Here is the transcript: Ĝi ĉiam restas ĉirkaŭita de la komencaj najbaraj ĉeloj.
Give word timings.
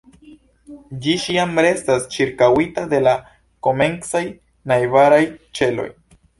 Ĝi 1.03 1.13
ĉiam 1.23 1.53
restas 1.65 2.07
ĉirkaŭita 2.17 2.87
de 2.95 3.03
la 3.09 3.15
komencaj 3.69 4.25
najbaraj 4.75 5.25
ĉeloj. 5.61 5.91